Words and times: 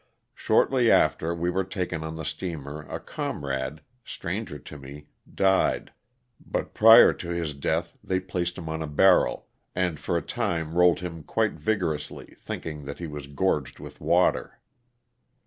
Shortly 0.33 0.89
after 0.89 1.35
we 1.35 1.51
were 1.51 1.63
taken 1.63 2.03
on 2.03 2.15
the 2.15 2.25
steamer 2.25 2.81
a 2.89 2.99
comrade 2.99 3.81
(stranger 4.03 4.57
to 4.57 4.77
me) 4.79 5.09
died, 5.31 5.93
but 6.43 6.73
prior 6.73 7.13
to 7.13 7.27
to 7.27 7.35
his 7.35 7.53
death 7.53 7.99
they 8.03 8.19
placed 8.19 8.57
him 8.57 8.67
on 8.67 8.81
a 8.81 8.87
barrel 8.87 9.45
and 9.75 9.99
for 9.99 10.17
a 10.17 10.23
time 10.23 10.73
rolled 10.75 11.01
him 11.01 11.21
quite 11.21 11.53
vigorously, 11.53 12.33
thinking 12.39 12.85
that 12.85 12.97
he 12.97 13.05
was 13.05 13.27
gorged 13.27 13.77
with 13.79 14.01
water. 14.01 14.57